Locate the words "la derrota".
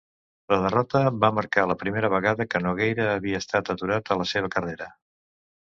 0.51-1.01